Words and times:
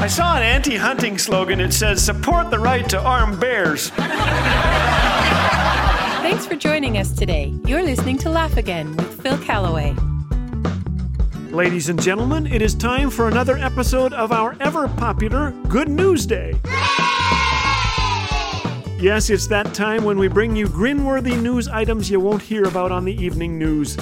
I 0.00 0.06
saw 0.06 0.34
an 0.34 0.42
anti 0.42 0.76
hunting 0.76 1.18
slogan. 1.18 1.60
It 1.60 1.74
says, 1.74 2.02
support 2.02 2.50
the 2.50 2.58
right 2.58 2.88
to 2.88 2.98
arm 2.98 3.38
bears. 3.38 3.90
Thanks 6.20 6.46
for 6.46 6.56
joining 6.56 6.96
us 6.96 7.12
today. 7.12 7.54
You're 7.66 7.82
listening 7.82 8.16
to 8.18 8.30
Laugh 8.30 8.56
Again 8.56 8.96
with 8.96 9.20
Phil 9.22 9.36
Callaway. 9.36 9.94
Ladies 11.50 11.90
and 11.90 12.00
gentlemen, 12.00 12.46
it 12.46 12.62
is 12.62 12.74
time 12.74 13.10
for 13.10 13.28
another 13.28 13.58
episode 13.58 14.14
of 14.14 14.32
our 14.32 14.56
ever 14.60 14.88
popular 14.88 15.50
Good 15.68 15.90
News 15.90 16.24
Day. 16.24 16.54
Yes, 19.00 19.30
it's 19.30 19.46
that 19.46 19.72
time 19.72 20.04
when 20.04 20.18
we 20.18 20.28
bring 20.28 20.54
you 20.54 20.68
grin-worthy 20.68 21.34
news 21.34 21.68
items 21.68 22.10
you 22.10 22.20
won't 22.20 22.42
hear 22.42 22.64
about 22.64 22.92
on 22.92 23.06
the 23.06 23.14
evening 23.14 23.58
news. 23.58 23.96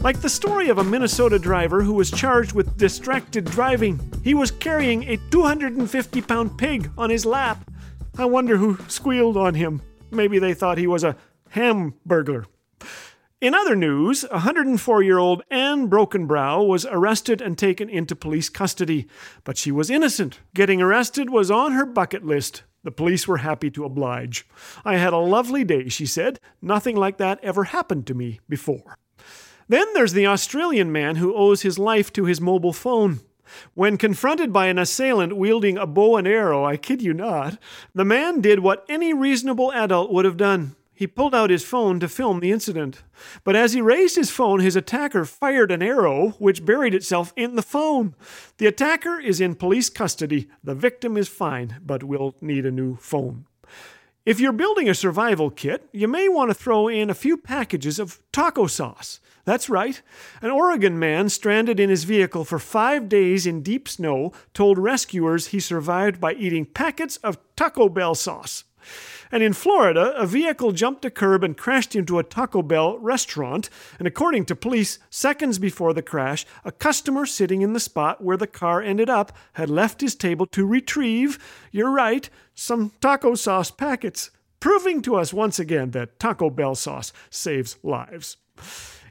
Like 0.00 0.22
the 0.22 0.30
story 0.30 0.70
of 0.70 0.78
a 0.78 0.84
Minnesota 0.84 1.38
driver 1.38 1.82
who 1.82 1.92
was 1.92 2.10
charged 2.10 2.54
with 2.54 2.78
distracted 2.78 3.44
driving. 3.44 4.00
He 4.24 4.32
was 4.32 4.50
carrying 4.50 5.02
a 5.02 5.18
250 5.30 6.22
pound 6.22 6.56
pig 6.56 6.90
on 6.96 7.10
his 7.10 7.26
lap. 7.26 7.70
I 8.16 8.24
wonder 8.24 8.56
who 8.56 8.78
squealed 8.88 9.36
on 9.36 9.52
him. 9.52 9.82
Maybe 10.10 10.38
they 10.38 10.54
thought 10.54 10.78
he 10.78 10.86
was 10.86 11.04
a 11.04 11.16
hamburglar. 11.54 12.46
In 13.42 13.54
other 13.54 13.76
news, 13.76 14.24
104 14.30 15.02
year 15.02 15.18
old 15.18 15.42
Anne 15.50 15.90
Brockenbrow 15.90 16.66
was 16.66 16.86
arrested 16.86 17.42
and 17.42 17.58
taken 17.58 17.90
into 17.90 18.16
police 18.16 18.48
custody, 18.48 19.08
but 19.44 19.58
she 19.58 19.70
was 19.70 19.90
innocent. 19.90 20.40
Getting 20.54 20.80
arrested 20.80 21.28
was 21.28 21.50
on 21.50 21.72
her 21.72 21.84
bucket 21.84 22.24
list. 22.24 22.62
The 22.84 22.90
police 22.90 23.26
were 23.26 23.38
happy 23.38 23.70
to 23.72 23.84
oblige. 23.84 24.46
I 24.84 24.96
had 24.96 25.12
a 25.12 25.18
lovely 25.18 25.64
day, 25.64 25.88
she 25.88 26.06
said. 26.06 26.40
Nothing 26.62 26.96
like 26.96 27.18
that 27.18 27.42
ever 27.42 27.64
happened 27.64 28.06
to 28.06 28.14
me 28.14 28.40
before. 28.48 28.96
Then 29.68 29.86
there's 29.94 30.14
the 30.14 30.26
Australian 30.26 30.90
man 30.90 31.16
who 31.16 31.34
owes 31.34 31.62
his 31.62 31.78
life 31.78 32.12
to 32.14 32.24
his 32.24 32.40
mobile 32.40 32.72
phone. 32.72 33.20
When 33.74 33.96
confronted 33.96 34.52
by 34.52 34.66
an 34.66 34.78
assailant 34.78 35.36
wielding 35.36 35.76
a 35.78 35.86
bow 35.86 36.16
and 36.16 36.28
arrow, 36.28 36.64
I 36.64 36.76
kid 36.76 37.02
you 37.02 37.14
not, 37.14 37.58
the 37.94 38.04
man 38.04 38.40
did 38.40 38.60
what 38.60 38.84
any 38.88 39.12
reasonable 39.12 39.72
adult 39.72 40.12
would 40.12 40.24
have 40.24 40.36
done. 40.36 40.76
He 40.98 41.06
pulled 41.06 41.32
out 41.32 41.50
his 41.50 41.62
phone 41.62 42.00
to 42.00 42.08
film 42.08 42.40
the 42.40 42.50
incident. 42.50 43.04
But 43.44 43.54
as 43.54 43.72
he 43.72 43.80
raised 43.80 44.16
his 44.16 44.32
phone, 44.32 44.58
his 44.58 44.74
attacker 44.74 45.24
fired 45.24 45.70
an 45.70 45.80
arrow 45.80 46.30
which 46.40 46.64
buried 46.64 46.92
itself 46.92 47.32
in 47.36 47.54
the 47.54 47.62
phone. 47.62 48.16
The 48.56 48.66
attacker 48.66 49.20
is 49.20 49.40
in 49.40 49.54
police 49.54 49.90
custody. 49.90 50.48
The 50.64 50.74
victim 50.74 51.16
is 51.16 51.28
fine, 51.28 51.76
but 51.86 52.02
will 52.02 52.34
need 52.40 52.66
a 52.66 52.72
new 52.72 52.96
phone. 52.96 53.46
If 54.26 54.40
you're 54.40 54.50
building 54.50 54.88
a 54.88 54.94
survival 54.94 55.50
kit, 55.50 55.88
you 55.92 56.08
may 56.08 56.28
want 56.28 56.50
to 56.50 56.54
throw 56.54 56.88
in 56.88 57.10
a 57.10 57.14
few 57.14 57.36
packages 57.36 58.00
of 58.00 58.20
taco 58.32 58.66
sauce. 58.66 59.20
That's 59.44 59.70
right. 59.70 60.02
An 60.42 60.50
Oregon 60.50 60.98
man 60.98 61.28
stranded 61.28 61.78
in 61.78 61.90
his 61.90 62.02
vehicle 62.02 62.44
for 62.44 62.58
five 62.58 63.08
days 63.08 63.46
in 63.46 63.62
deep 63.62 63.88
snow 63.88 64.32
told 64.52 64.78
rescuers 64.78 65.46
he 65.46 65.60
survived 65.60 66.20
by 66.20 66.32
eating 66.32 66.66
packets 66.66 67.18
of 67.18 67.38
Taco 67.54 67.88
Bell 67.88 68.16
sauce. 68.16 68.64
And 69.30 69.42
in 69.42 69.52
Florida, 69.52 70.14
a 70.16 70.26
vehicle 70.26 70.72
jumped 70.72 71.04
a 71.04 71.10
curb 71.10 71.44
and 71.44 71.56
crashed 71.56 71.94
into 71.94 72.18
a 72.18 72.24
Taco 72.24 72.62
Bell 72.62 72.98
restaurant. 72.98 73.68
And 73.98 74.08
according 74.08 74.46
to 74.46 74.56
police, 74.56 74.98
seconds 75.10 75.58
before 75.58 75.92
the 75.92 76.02
crash, 76.02 76.46
a 76.64 76.72
customer 76.72 77.26
sitting 77.26 77.62
in 77.62 77.72
the 77.72 77.80
spot 77.80 78.22
where 78.22 78.36
the 78.36 78.46
car 78.46 78.80
ended 78.82 79.10
up 79.10 79.36
had 79.54 79.70
left 79.70 80.00
his 80.00 80.14
table 80.14 80.46
to 80.46 80.66
retrieve, 80.66 81.38
you're 81.72 81.90
right, 81.90 82.28
some 82.54 82.92
taco 83.00 83.34
sauce 83.34 83.70
packets, 83.70 84.30
proving 84.60 85.02
to 85.02 85.16
us 85.16 85.32
once 85.32 85.58
again 85.58 85.90
that 85.92 86.18
Taco 86.18 86.50
Bell 86.50 86.74
sauce 86.74 87.12
saves 87.30 87.76
lives. 87.82 88.36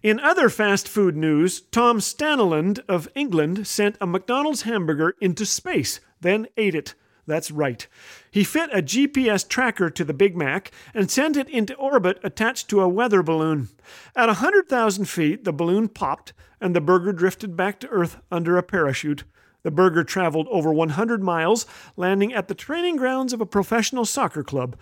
In 0.04 0.20
other 0.20 0.50
fast 0.50 0.88
food 0.88 1.16
news, 1.16 1.62
Tom 1.62 2.00
Staniland 2.00 2.80
of 2.88 3.10
England 3.16 3.66
sent 3.66 3.98
a 4.00 4.06
McDonald's 4.06 4.62
hamburger 4.64 5.16
into 5.20 5.46
space, 5.46 6.00
then 6.22 6.48
ate 6.56 6.76
it. 6.76 6.94
That's 7.28 7.52
right. 7.52 7.86
He 8.32 8.46
fit 8.46 8.70
a 8.74 8.82
GPS 8.82 9.48
tracker 9.48 9.90
to 9.90 10.04
the 10.06 10.14
Big 10.14 10.36
Mac 10.36 10.72
and 10.94 11.12
sent 11.12 11.36
it 11.36 11.50
into 11.50 11.76
orbit 11.76 12.20
attached 12.24 12.70
to 12.70 12.82
a 12.82 12.88
weather 12.88 13.22
balloon. 13.22 13.68
At 14.16 14.28
100,000 14.28 15.06
feet, 15.06 15.44
the 15.44 15.52
balloon 15.52 15.90
popped 15.90 16.32
and 16.62 16.76
the 16.76 16.82
burger 16.82 17.12
drifted 17.12 17.58
back 17.58 17.80
to 17.82 17.90
Earth 17.90 18.18
under 18.32 18.58
a 18.58 18.64
parachute. 18.64 19.26
The 19.64 19.72
burger 19.72 20.06
traveled 20.06 20.48
over 20.50 20.72
100 20.72 21.22
miles, 21.22 21.66
landing 21.98 22.34
at 22.34 22.48
the 22.48 22.56
training 22.56 22.96
grounds 22.96 23.34
of 23.34 23.42
a 23.42 23.46
professional 23.46 24.06
soccer 24.06 24.44
club, 24.44 24.78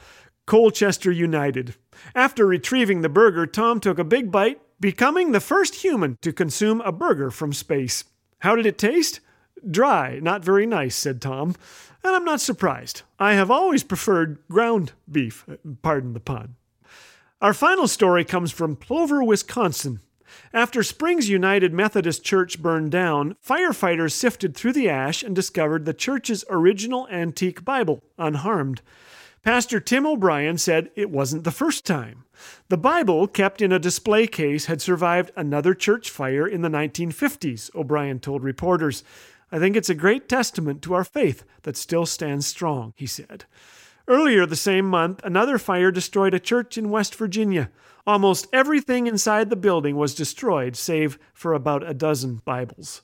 Colchester 0.46 1.12
United. 1.12 1.74
After 2.14 2.46
retrieving 2.46 3.02
the 3.02 3.10
burger, 3.10 3.48
Tom 3.48 3.80
took 3.80 3.98
a 3.98 4.04
big 4.04 4.32
bite, 4.32 4.62
becoming 4.80 5.32
the 5.32 5.40
first 5.40 5.76
human 5.76 6.18
to 6.22 6.32
consume 6.32 6.82
a 6.82 6.92
burger 6.92 7.32
from 7.32 7.52
space. 7.52 8.04
How 8.40 8.56
did 8.56 8.68
it 8.68 8.78
taste? 8.78 9.22
Dry, 9.70 10.20
not 10.22 10.44
very 10.44 10.66
nice, 10.66 10.96
said 10.96 11.22
Tom. 11.22 11.56
And 12.04 12.16
I'm 12.16 12.26
not 12.26 12.42
surprised. 12.42 13.02
I 13.20 13.34
have 13.34 13.50
always 13.50 13.84
preferred 13.84 14.38
ground 14.48 14.92
beef, 15.12 15.44
uh, 15.50 15.56
pardon 15.82 16.14
the 16.14 16.20
pun. 16.20 16.56
Our 17.42 17.54
final 17.54 17.88
story 17.88 18.24
comes 18.24 18.52
from 18.52 18.76
Plover, 18.76 19.24
Wisconsin. 19.24 20.02
After 20.54 20.84
Springs 20.84 21.30
United 21.30 21.74
Methodist 21.74 22.24
Church 22.24 22.62
burned 22.62 22.92
down, 22.92 23.36
firefighters 23.46 24.12
sifted 24.12 24.56
through 24.56 24.74
the 24.74 24.90
ash 24.90 25.24
and 25.24 25.36
discovered 25.36 25.86
the 25.86 25.94
church's 25.94 26.46
original 26.50 27.08
antique 27.10 27.66
Bible, 27.66 28.04
unharmed. 28.18 28.82
Pastor 29.44 29.80
Tim 29.80 30.06
O'Brien 30.06 30.58
said 30.58 30.90
it 30.96 31.12
wasn't 31.12 31.44
the 31.44 31.52
first 31.52 31.86
time. 31.86 32.26
The 32.70 32.78
Bible, 32.78 33.28
kept 33.28 33.62
in 33.62 33.72
a 33.72 33.80
display 33.80 34.28
case, 34.28 34.66
had 34.66 34.82
survived 34.82 35.32
another 35.36 35.74
church 35.74 36.10
fire 36.10 36.48
in 36.48 36.62
the 36.62 36.70
1950s, 36.70 37.74
O'Brien 37.76 38.20
told 38.20 38.44
reporters. 38.44 39.04
I 39.56 39.58
think 39.58 39.78
it's 39.78 39.90
a 39.90 39.96
great 39.96 40.28
testament 40.28 40.82
to 40.82 40.94
our 40.96 41.06
faith 41.06 41.46
that 41.64 41.78
still 41.78 42.06
stands 42.06 42.46
strong, 42.46 42.92
he 42.98 43.06
said. 43.08 43.46
Earlier 44.06 44.46
the 44.46 44.58
same 44.58 44.86
month, 44.86 45.22
another 45.24 45.58
fire 45.58 45.92
destroyed 45.92 46.34
a 46.34 46.42
church 46.42 46.78
in 46.78 46.90
West 46.90 47.16
Virginia. 47.16 47.70
Almost 48.06 48.48
everything 48.52 49.08
inside 49.08 49.50
the 49.50 49.56
building 49.56 49.96
was 49.96 50.14
destroyed, 50.14 50.76
save 50.76 51.18
for 51.34 51.54
about 51.54 51.90
a 51.90 51.94
dozen 51.94 52.42
Bibles. 52.44 53.02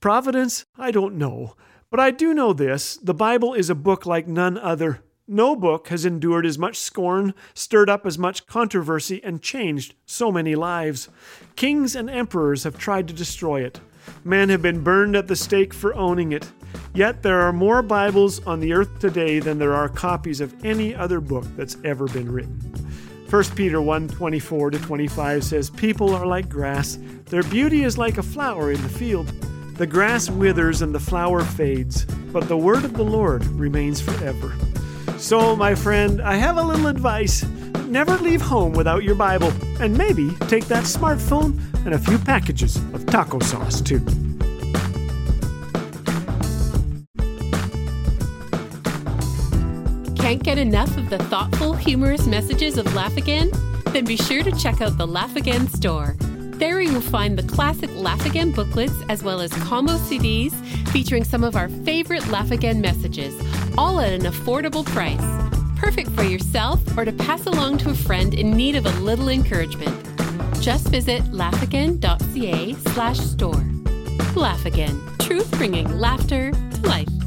Providence? 0.00 0.64
I 0.76 0.90
don't 0.90 1.14
know. 1.14 1.54
But 1.88 2.00
I 2.00 2.10
do 2.10 2.34
know 2.34 2.52
this 2.52 2.96
the 2.96 3.14
Bible 3.14 3.54
is 3.54 3.70
a 3.70 3.76
book 3.76 4.04
like 4.04 4.26
none 4.26 4.58
other. 4.58 5.04
No 5.28 5.54
book 5.54 5.86
has 5.86 6.04
endured 6.04 6.46
as 6.46 6.58
much 6.58 6.80
scorn, 6.80 7.32
stirred 7.54 7.88
up 7.88 8.06
as 8.06 8.18
much 8.18 8.48
controversy, 8.48 9.22
and 9.22 9.40
changed 9.40 9.94
so 10.04 10.32
many 10.32 10.56
lives. 10.56 11.08
Kings 11.54 11.94
and 11.94 12.10
emperors 12.10 12.64
have 12.64 12.76
tried 12.76 13.06
to 13.06 13.14
destroy 13.14 13.62
it. 13.64 13.78
Men 14.24 14.48
have 14.48 14.62
been 14.62 14.82
burned 14.82 15.16
at 15.16 15.28
the 15.28 15.36
stake 15.36 15.72
for 15.74 15.94
owning 15.94 16.32
it. 16.32 16.50
Yet 16.94 17.22
there 17.22 17.40
are 17.40 17.52
more 17.52 17.82
Bibles 17.82 18.44
on 18.46 18.60
the 18.60 18.72
earth 18.72 18.98
today 18.98 19.38
than 19.38 19.58
there 19.58 19.74
are 19.74 19.88
copies 19.88 20.40
of 20.40 20.54
any 20.64 20.94
other 20.94 21.20
book 21.20 21.44
that's 21.56 21.76
ever 21.84 22.06
been 22.06 22.30
written. 22.30 22.58
1 23.30 23.44
Peter 23.56 23.80
1 23.80 24.08
24 24.08 24.72
to 24.72 24.78
25 24.78 25.42
says, 25.42 25.70
People 25.70 26.14
are 26.14 26.26
like 26.26 26.50
grass, 26.50 26.98
their 27.26 27.42
beauty 27.44 27.82
is 27.82 27.96
like 27.96 28.18
a 28.18 28.22
flower 28.22 28.70
in 28.70 28.82
the 28.82 28.88
field. 28.90 29.28
The 29.78 29.86
grass 29.86 30.28
withers 30.28 30.82
and 30.82 30.94
the 30.94 31.00
flower 31.00 31.42
fades, 31.42 32.04
but 32.04 32.46
the 32.46 32.58
word 32.58 32.84
of 32.84 32.92
the 32.92 33.04
Lord 33.04 33.42
remains 33.46 34.02
forever. 34.02 34.54
So, 35.16 35.56
my 35.56 35.74
friend, 35.74 36.20
I 36.20 36.34
have 36.34 36.58
a 36.58 36.62
little 36.62 36.88
advice. 36.88 37.42
Never 37.92 38.16
leave 38.16 38.40
home 38.40 38.72
without 38.72 39.04
your 39.04 39.14
Bible, 39.14 39.52
and 39.78 39.94
maybe 39.98 40.30
take 40.48 40.64
that 40.68 40.84
smartphone 40.84 41.60
and 41.84 41.92
a 41.92 41.98
few 41.98 42.16
packages 42.16 42.76
of 42.94 43.04
taco 43.04 43.38
sauce, 43.40 43.82
too. 43.82 44.00
Can't 50.16 50.42
get 50.42 50.56
enough 50.56 50.96
of 50.96 51.10
the 51.10 51.18
thoughtful, 51.28 51.74
humorous 51.74 52.26
messages 52.26 52.78
of 52.78 52.94
Laugh 52.94 53.18
Again? 53.18 53.50
Then 53.88 54.06
be 54.06 54.16
sure 54.16 54.42
to 54.42 54.52
check 54.52 54.80
out 54.80 54.96
the 54.96 55.06
Laugh 55.06 55.36
Again 55.36 55.68
store. 55.68 56.16
There 56.18 56.80
you 56.80 56.94
will 56.94 57.02
find 57.02 57.38
the 57.38 57.42
classic 57.42 57.90
Laugh 57.94 58.24
Again 58.24 58.52
booklets 58.52 58.94
as 59.10 59.22
well 59.22 59.42
as 59.42 59.52
combo 59.64 59.98
CDs 59.98 60.54
featuring 60.88 61.24
some 61.24 61.44
of 61.44 61.56
our 61.56 61.68
favorite 61.68 62.26
Laugh 62.28 62.52
Again 62.52 62.80
messages, 62.80 63.34
all 63.76 64.00
at 64.00 64.14
an 64.14 64.22
affordable 64.22 64.86
price. 64.86 65.61
Perfect 65.82 66.10
for 66.10 66.22
yourself 66.22 66.80
or 66.96 67.04
to 67.04 67.10
pass 67.10 67.46
along 67.46 67.78
to 67.78 67.90
a 67.90 67.94
friend 67.94 68.34
in 68.34 68.52
need 68.52 68.76
of 68.76 68.86
a 68.86 69.00
little 69.00 69.28
encouragement. 69.28 69.92
Just 70.60 70.86
visit 70.88 71.22
laughagain.ca 71.32 72.74
slash 72.94 73.18
store. 73.18 73.64
Laugh 74.36 74.64
Again, 74.64 75.02
truth 75.18 75.50
bringing 75.58 75.98
laughter 75.98 76.52
to 76.52 76.80
life. 76.82 77.21